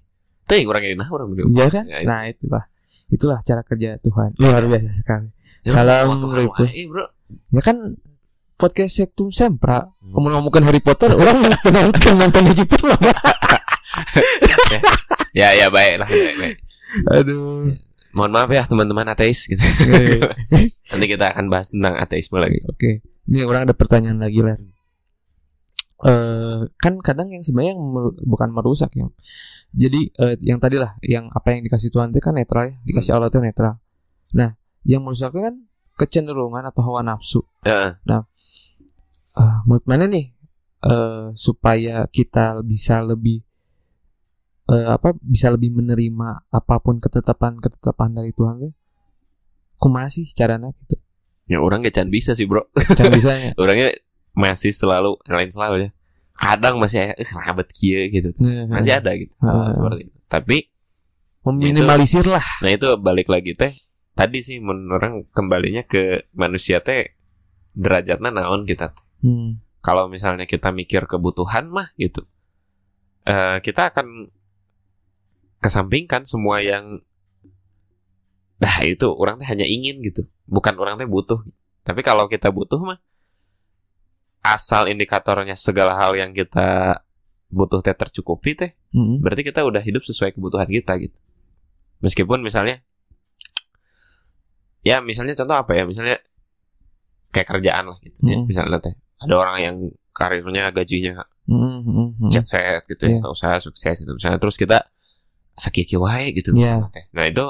[0.50, 1.54] Tapi orang nah orang memilih.
[1.54, 1.84] Iya kan?
[1.86, 2.08] Ya, itu.
[2.10, 2.64] Nah, itulah.
[3.10, 4.34] Itulah cara kerja Tuhan.
[4.42, 5.30] Luar biasa sekali.
[5.62, 6.18] Ya, salam,
[6.90, 7.06] bro.
[7.54, 7.94] Ya kan
[8.58, 9.86] podcast Sektum Sempra.
[9.86, 10.10] Hmm.
[10.10, 11.38] Kamu ngomongin Harry Potter, orang
[11.74, 12.98] nonton nonton Haji Purno.
[15.30, 16.08] Ya ya baik lah.
[16.10, 16.56] Baik, baik.
[17.14, 17.70] Aduh.
[18.10, 19.62] Mohon maaf ya teman-teman ateis gitu.
[19.62, 20.18] Oke.
[20.90, 22.58] Nanti kita akan bahas tentang ateisme lagi.
[22.66, 23.06] Oke.
[23.30, 24.58] Ini orang ada pertanyaan lagi lah.
[26.00, 29.04] Eh kan kadang yang sebenarnya yang mer- bukan merusak ya.
[29.76, 33.12] Jadi eh, yang tadi lah, yang apa yang dikasih Tuhan itu kan netral ya, dikasih
[33.12, 33.76] Allah itu netral.
[34.32, 34.56] Nah,
[34.88, 35.56] yang merusaknya kan
[36.00, 37.44] kecenderungan atau hawa nafsu.
[37.68, 38.00] Heeh.
[39.30, 40.34] Eh, menurut mana nih
[40.80, 43.44] eh supaya kita bisa lebih
[44.72, 48.72] eh, apa bisa lebih menerima apa pun ketetapan ketetapan dari Tuhan tuh
[49.76, 50.96] kumaha sih caranya gitu
[51.50, 52.62] Ya orang gak can bisa sih bro.
[52.94, 53.90] cara bisanya Orangnya
[54.34, 55.90] masih selalu lain selalu ya.
[56.40, 58.32] Kadang masih eh rabat kia gitu.
[58.70, 59.34] Masih ada gitu.
[59.72, 60.18] Seperti itu.
[60.30, 60.56] Tapi
[61.40, 63.72] meminimalisir lah nah itu balik lagi teh.
[64.12, 67.16] Tadi sih menurut orang kembalinya ke manusia teh
[67.72, 68.92] derajatnya naon kita.
[68.92, 69.04] teh.
[69.24, 69.60] Hmm.
[69.80, 72.28] Kalau misalnya kita mikir kebutuhan mah gitu.
[73.24, 74.32] eh kita akan
[75.60, 77.04] kesampingkan semua yang
[78.60, 81.40] Nah itu orang teh hanya ingin gitu Bukan orang teh butuh
[81.80, 83.00] Tapi kalau kita butuh mah
[84.40, 87.00] Asal indikatornya segala hal yang kita
[87.48, 89.22] butuh teh tercukupi teh Hmm.
[89.22, 91.14] Berarti kita udah hidup sesuai kebutuhan kita gitu
[92.02, 92.82] Meskipun misalnya
[94.82, 96.18] Ya misalnya contoh apa ya Misalnya
[97.30, 98.50] Kayak kerjaan lah gitu ya Mm.
[98.50, 99.76] Misalnya teh Ada orang yang
[100.10, 102.30] karirnya gajinya Hmm, hmm, hmm.
[102.30, 103.18] jet set gitu ya, Iya.
[103.22, 104.86] atau usaha sukses gitu misalnya terus kita
[105.52, 106.78] sakiki wae gitu Iya.
[106.78, 107.04] misalnya teh.
[107.10, 107.46] Nah itu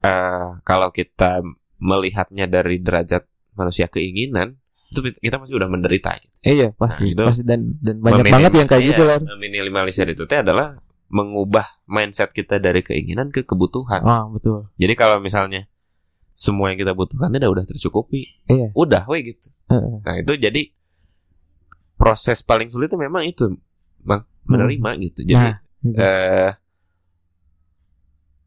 [0.00, 1.44] eh kalau kita
[1.76, 4.56] melihatnya dari derajat manusia keinginan
[4.94, 6.38] itu kita masih udah menderita gitu.
[6.46, 9.18] Eh, iya pasti Nah, itu pasti dan dan banyak banget yang kayak iya, gitu lah
[9.34, 10.78] Meminimalisir itu teh adalah
[11.10, 14.06] mengubah mindset kita dari keinginan ke kebutuhan.
[14.06, 15.66] ah betul Jadi kalau misalnya
[16.30, 18.70] semua yang kita butuhkan itu udah, udah tercukupi, Iya.
[18.74, 19.50] udah we gitu.
[19.70, 19.94] Heeh.
[20.02, 20.62] Nah itu jadi
[21.94, 23.54] proses paling sulit itu memang itu,
[24.02, 25.20] bang menerima gitu.
[25.22, 25.98] Jadi Nah, gitu.
[25.98, 26.52] eh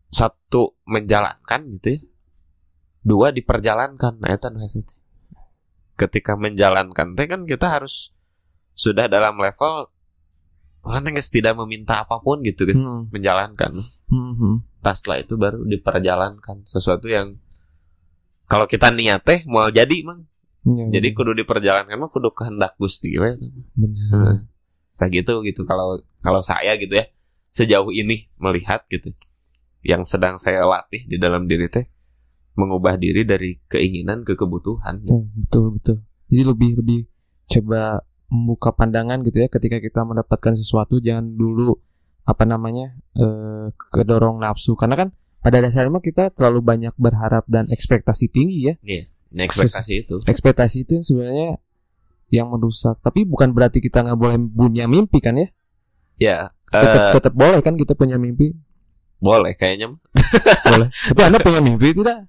[0.07, 1.99] satu menjalankan gitu ya
[3.07, 4.99] dua diperjalankan nah hese teh.
[5.97, 8.13] Ketika menjalankan teh kan kita harus
[8.77, 9.89] sudah dalam level
[10.85, 13.09] orang teh tidak meminta apa pun gitu guys Hmm.
[13.09, 13.73] menjalankan
[14.07, 14.55] Hmm, hmm.
[14.79, 17.35] Nah, setelah itu baru diperjalankan sesuatu yang
[18.47, 20.23] kalau kita niat teh mau jadi mang
[20.67, 23.39] Iya, jadi kudu diperjalankan mah kudu kehendak Gusti we.
[23.71, 24.07] benar.
[24.11, 24.37] Heeh.
[24.99, 27.07] Kayak gitu gitu kalau kalau saya gitu ya
[27.55, 29.15] sejauh ini melihat gitu
[29.79, 31.87] yang sedang saya latih di dalam diri teh
[32.57, 35.05] mengubah diri dari keinginan ke kebutuhan.
[35.05, 35.97] Ya, betul betul.
[36.27, 36.99] Jadi lebih lebih
[37.47, 41.71] coba membuka pandangan gitu ya ketika kita mendapatkan sesuatu jangan dulu
[42.27, 48.27] apa namanya eh kedorong nafsu karena kan pada dasarnya kita terlalu banyak berharap dan ekspektasi
[48.27, 48.75] tinggi ya.
[49.31, 50.15] Nah, ekspektasi itu.
[50.27, 51.49] Ekspektasi itu yang sebenarnya
[52.27, 52.99] yang merusak.
[52.99, 55.47] Tapi bukan berarti kita nggak boleh punya mimpi kan ya?
[56.17, 58.51] Ya, Tetap eh, tetap boleh kan kita punya mimpi.
[59.17, 59.97] boleh kayaknya.
[60.67, 60.89] Boleh.
[61.13, 62.27] Tapi Anda punya mimpi tidak?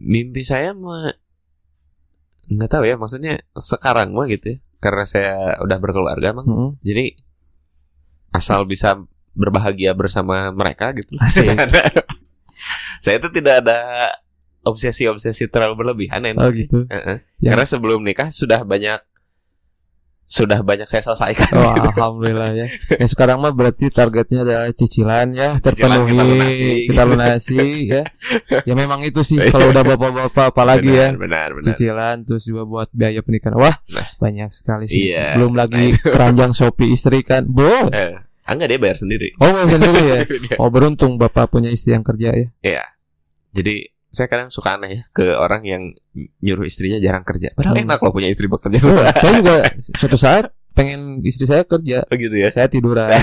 [0.00, 1.12] Mimpi saya mah
[2.48, 6.70] nggak tahu ya maksudnya sekarang mah gitu ya karena saya udah berkeluarga mang Heeh.
[6.80, 7.04] jadi
[8.32, 8.96] asal bisa
[9.36, 11.14] berbahagia bersama mereka gitu
[13.04, 13.78] saya itu tidak ada
[14.60, 16.84] obsesi-obsesi terlalu berlebihan ya Oh gitu.
[16.88, 17.20] Heeh.
[17.40, 17.52] Ya.
[17.54, 19.00] karena sebelum nikah sudah banyak
[20.30, 22.66] sudah banyak saya selesaikan Oh, alhamdulillah ya.
[22.92, 26.68] Ya sekarang mah berarti targetnya adalah cicilan ya Cicilan terpenuhi kita lunasi.
[26.86, 28.02] kita lunasi ya.
[28.62, 31.10] Ya memang itu sih kalau udah bapak-bapak apalagi ya.
[31.12, 33.58] benar benar Cicilan terus juga buat biaya pernikahan.
[33.58, 34.06] Wah, Nah.
[34.16, 35.10] banyak sekali sih.
[35.10, 35.34] Iya.
[35.34, 37.42] Belum lagi keranjang Shopee istri kan.
[37.44, 37.90] Bo.
[37.90, 38.14] eh,
[38.46, 40.18] enggak dia bayar sendiri Oh, mau sendiri ya.
[40.22, 40.54] Sendiri.
[40.56, 42.46] Oh, beruntung bapak punya istri yang kerja ya.
[42.60, 42.84] Iya.
[43.50, 45.82] Jadi saya kadang suka aneh ya ke orang yang
[46.36, 47.50] nyuruh istrinya jarang kerja.
[47.52, 47.84] Padahal Hmm.
[47.86, 48.78] enak kalau punya istri bekerja.
[48.80, 49.54] Oh, saya juga
[49.98, 52.02] suatu saat pengen istri saya kerja.
[52.04, 52.50] Oh, gitu ya.
[52.50, 53.06] Saya tiduran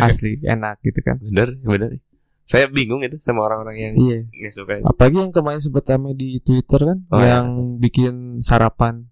[0.00, 1.16] asli enak gitu kan.
[1.18, 2.02] bener, bener.
[2.44, 4.18] Saya bingung itu sama orang-orang yang Iya.
[4.26, 4.74] nggak suka.
[4.82, 7.38] Apalagi yang kemarin sempat rame di Twitter kan, Oh, ya.
[7.38, 9.06] yang bikin sarapan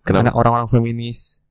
[0.00, 0.30] Kenapa?
[0.30, 1.42] anak orang-orang feminis.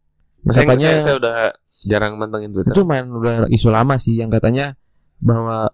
[0.45, 1.35] Saya, katanya saya, saya udah
[1.83, 2.71] jarang mantengin Twitter.
[2.71, 4.73] itu main udah isu lama sih yang katanya
[5.17, 5.69] bahwa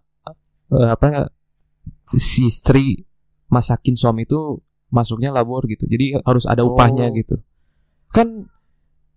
[0.72, 1.30] eh, apa
[2.14, 3.04] si istri
[3.48, 5.86] masakin suami itu masuknya labor gitu.
[5.86, 7.14] Jadi harus ada upahnya Oh.
[7.14, 7.36] gitu.
[8.10, 8.52] Kan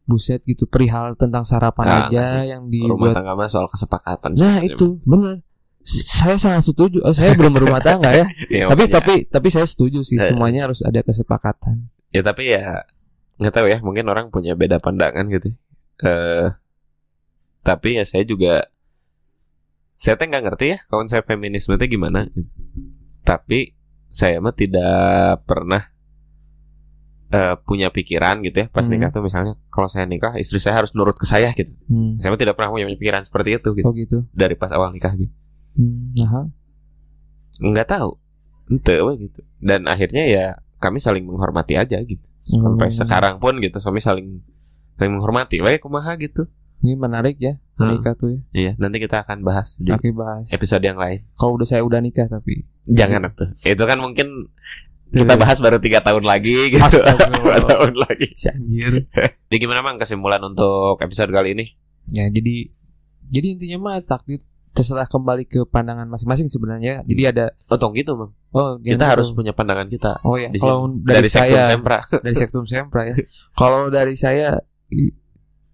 [0.04, 2.76] buset gitu perihal tentang sarapan Ah, aja yang Rumah
[3.08, 3.14] dibuat.
[3.14, 4.34] tangga mah soal kesepakatan.
[4.34, 5.40] Nah, itu benar.
[5.82, 7.00] Saya sangat setuju.
[7.00, 8.24] Oh, saya belum berumah tangga ya.
[8.50, 8.94] Ya, tapi makanya.
[8.94, 10.28] tapi tapi saya setuju sih Eh.
[10.28, 11.88] semuanya harus ada kesepakatan.
[12.08, 12.86] ya tapi ya
[13.36, 15.50] nggak tahu ya mungkin orang punya beda pandangan gitu
[16.00, 16.46] eh
[17.60, 18.70] tapi ya saya juga
[19.94, 22.26] saya teh nggak ngerti ya konsep feminisme itu gimana.
[23.20, 23.72] Tapi
[24.08, 24.94] saya mah tidak
[25.42, 25.90] pernah
[27.26, 28.94] eh, punya pikiran gitu ya pas Hmm.
[28.94, 31.74] nikah tuh misalnya kalau saya nikah istri saya harus nurut ke saya gitu.
[31.88, 32.14] Hmm.
[32.16, 33.86] saya mah tidak pernah punya pikiran seperti itu gitu.
[33.86, 34.18] Oh gitu.
[34.30, 35.34] dari pas awal nikah gitu.
[35.74, 36.46] Hmm, nah,
[37.60, 38.10] nggak tahu.
[38.64, 39.40] Ente gitu.
[39.58, 40.46] Dan akhirnya ya
[40.78, 42.28] kami saling menghormati aja gitu.
[42.44, 42.98] Sampai Hmm.
[43.02, 44.38] sekarang pun gitu kami saling
[44.94, 45.58] saling menghormati.
[45.58, 46.46] We kumaha gitu
[46.84, 47.90] ini menarik ya Hmm.
[47.90, 48.40] menikah tuh ya.
[48.54, 50.46] iya nanti kita akan bahas di Oke bahas.
[50.48, 54.30] episode yang lain Kalau udah saya udah nikah tapi jangan tuh itu kan mungkin
[55.10, 56.98] kita bahas baru tiga tahun lagi gitu.
[57.34, 59.10] Dua tahun lagi si anjir.
[59.46, 61.74] jadi gimana mang kesimpulan untuk episode kali ini
[62.06, 62.70] Ya jadi
[63.26, 64.38] jadi intinya mah takdir
[64.70, 67.02] terserah kembali ke pandangan masing-masing sebenarnya.
[67.06, 71.22] Jadi ada untung gitu mang oh kita harus punya pandangan kita Oh ya, kalau dari,
[71.22, 73.14] dari, sektum saya sempra dari sektum sempra ya.
[73.50, 74.62] Kalau dari saya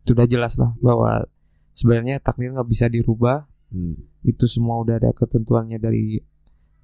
[0.03, 1.25] i- sudah jelas lah bahwa
[1.71, 3.45] sebenarnya takdir nggak bisa dirubah.
[3.71, 3.95] Hmm.
[4.21, 6.19] Itu semua udah ada ketentuannya dari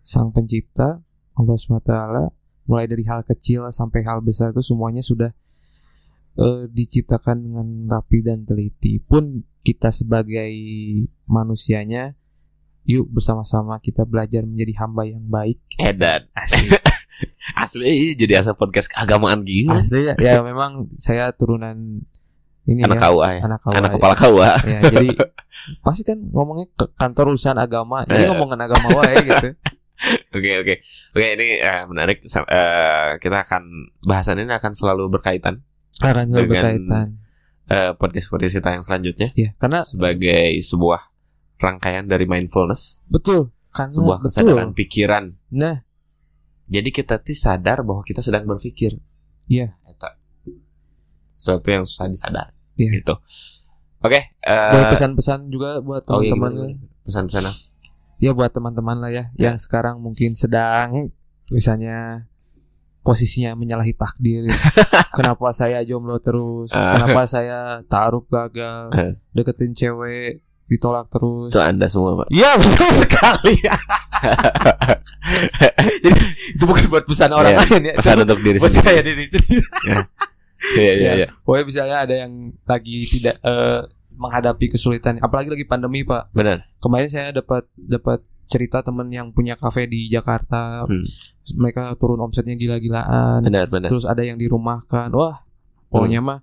[0.00, 1.02] sang pencipta
[1.34, 1.92] Allah SWT.
[2.66, 5.30] Mulai dari hal kecil sampai hal besar itu semuanya sudah
[6.36, 8.98] eh, diciptakan dengan rapi dan teliti.
[8.98, 10.50] Pun kita sebagai
[11.26, 12.14] manusianya,
[12.86, 15.58] yuk bersama-sama kita belajar menjadi hamba yang baik.
[15.82, 16.70] edan Asli.
[17.64, 22.04] asli jadi asal podcast keagamaan gini Asli ya, ya memang saya turunan
[22.66, 23.94] ini anak ya, KUA ya anak KUA anak ya.
[23.94, 25.08] kepala KUA Ya, jadi
[25.80, 28.28] pasti kan ngomongnya ke kantor urusan agama, jadi Eh.
[28.28, 29.48] ngomongin agama wae gitu.
[30.28, 30.74] Oke oke
[31.10, 33.62] oke ini eh, menarik eh, kita akan
[34.02, 35.64] bahasan ini akan selalu berkaitan
[35.98, 37.06] Akan selalu Dengan- berkaitan.
[37.66, 41.00] eh, podcast podcast kita yang selanjutnya Ya, karena sebagai sebuah
[41.56, 44.28] rangkaian dari mindfulness betul, karena sebuah betul.
[44.28, 45.80] kesadaran pikiran Nah,
[46.66, 49.00] jadi kita tuh sadar bahwa kita sedang berpikir
[49.46, 49.80] Iya.
[49.82, 50.12] Eta.
[51.32, 52.90] sesuatu yang susah disadar Iya.
[52.94, 53.14] gitu
[53.98, 56.76] oke eh, boleh pesan-pesan juga buat oh iya teman-teman.
[56.76, 57.02] gimana?
[57.02, 57.58] pesan-pesan apa?
[58.16, 59.46] ya buat teman-teman lah ya, Ya.
[59.46, 61.12] yang sekarang mungkin sedang
[61.48, 62.24] misalnya
[63.00, 64.50] posisinya menyalahi takdir.
[65.16, 66.72] kenapa saya jomblo terus?
[66.72, 66.98] Ah.
[66.98, 68.90] Kenapa saya taruh gagal?
[68.90, 69.14] Ah.
[69.30, 71.48] Deketin cewek ditolak terus.
[71.48, 73.54] itu anda semua pak Iya betul sekali.
[76.02, 77.92] Jadi itu bukan buat pesan orang Iya, lain ya.
[77.92, 78.82] itu Pesan untuk diri buat sendiri.
[78.84, 79.66] saya diri sendiri.
[80.74, 81.28] Iya iya iya.
[81.46, 82.32] Pokoknya misalnya ada yang
[82.66, 83.80] lagi tidak eh,
[84.16, 86.32] menghadapi kesulitan, apalagi lagi pandemi pak.
[86.32, 86.66] Benar.
[86.80, 90.82] Kemarin saya dapat dapat cerita teman yang punya kafe di Jakarta.
[90.88, 91.04] Hmm.
[91.54, 93.44] Mereka turun omsetnya gila-gilaan.
[93.44, 93.90] Benar benar.
[93.92, 95.12] Terus ada yang dirumahkan.
[95.14, 95.46] Wah,
[95.86, 96.28] pokoknya Hmm.
[96.34, 96.38] mah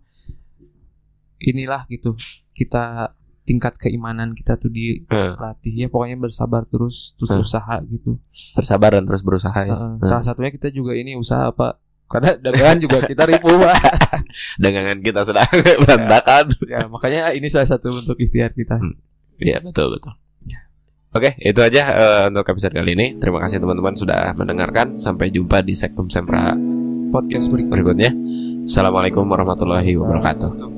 [1.40, 2.16] inilah gitu.
[2.54, 3.12] Kita
[3.44, 5.82] tingkat keimanan kita tuh dilatih Hmm.
[5.84, 7.44] ya pokoknya bersabar terus terus Hmm.
[7.44, 8.16] usaha gitu.
[8.56, 9.76] Bersabar dan terus berusaha ya.
[9.76, 9.94] Heeh.
[10.00, 11.83] Salah satunya kita juga ini usaha apa?
[12.14, 13.78] Karena dagangan juga kita ribu pak.
[14.64, 15.50] Dagangan kita sedang
[15.82, 16.46] berantakan.
[16.70, 18.78] ya makanya ini salah satu bentuk ikhtiar kita.
[18.78, 19.02] Hmm.
[19.42, 20.14] Iya betul betul.
[21.14, 23.08] Oke, itu aja eh, untuk episode kali ini.
[23.22, 24.98] Terima kasih teman-teman sudah mendengarkan.
[24.98, 26.58] Sampai jumpa di Sektum Sempra
[27.14, 28.10] Podcast berikutnya.
[28.10, 28.12] berikutnya.
[28.66, 30.73] Assalamualaikum warahmatullahi wabarakatuh.